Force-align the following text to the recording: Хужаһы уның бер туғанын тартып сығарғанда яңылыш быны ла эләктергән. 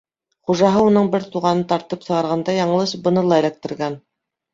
Хужаһы 0.51 0.85
уның 0.85 1.09
бер 1.15 1.27
туғанын 1.35 1.61
тартып 1.73 2.07
сығарғанда 2.07 2.55
яңылыш 2.61 2.95
быны 3.09 3.25
ла 3.27 3.39
эләктергән. 3.43 3.99